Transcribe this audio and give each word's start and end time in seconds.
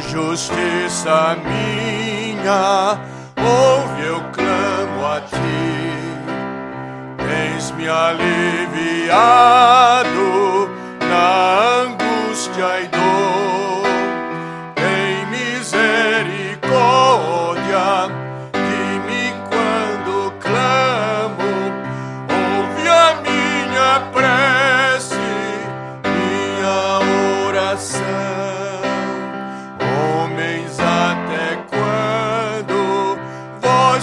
justiça 0.00 1.36
minha, 1.44 2.98
ouve 3.36 4.02
eu 4.06 4.20
clamo 4.32 5.06
a 5.06 5.20
ti. 5.20 5.36
Tens 7.16 7.70
me 7.72 7.88
aliviado 7.88 9.57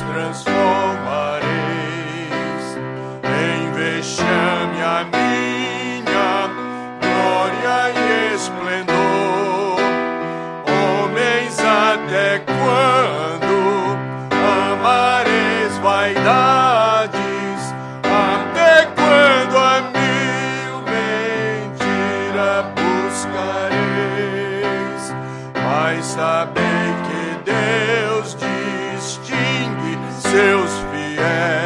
transformareis 0.00 1.46
em 3.24 3.72
vexame 3.72 4.82
a 4.82 5.04
minha 5.04 6.50
glória 7.00 7.90
e 7.94 8.34
esplendor? 8.34 9.80
Homens, 10.68 11.58
até 11.58 12.40
quando 12.40 13.56
amareis 14.30 15.78
vaidades? 15.78 17.74
Até 18.04 18.86
quando 18.94 19.56
a 19.56 19.80
mil 19.92 20.82
mentira 21.72 22.50
buscareis? 22.74 23.44
Mas 25.64 26.04
sabei 26.04 26.94
que 27.06 27.20
Deus 27.44 27.95
seus 30.36 30.84
fiéis. 30.92 31.65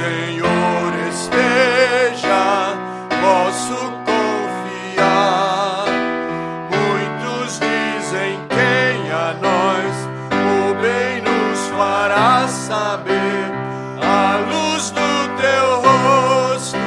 Senhor 0.00 0.92
esteja 1.10 2.74
vosso 3.20 3.76
confiar. 4.08 5.84
Muitos 6.70 7.60
dizem 7.60 8.40
quem 8.48 9.12
a 9.12 9.34
nós 9.34 10.08
o 10.32 10.74
bem 10.80 11.20
nos 11.20 11.68
fará 11.76 12.48
saber. 12.48 13.52
A 14.00 14.38
luz 14.50 14.90
do 14.90 15.28
teu 15.36 15.80
rosto 15.82 16.78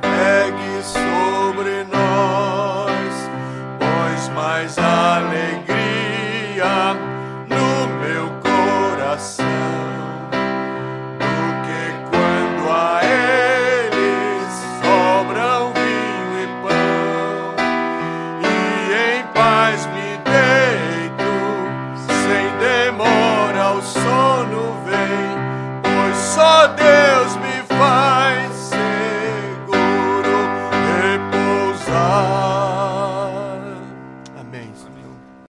pegue 0.00 0.82
sobre 0.82 1.84
nós, 1.92 3.30
pois 3.78 4.28
mais 4.30 4.78
alegria 4.78 4.89
Deus. 26.68 26.99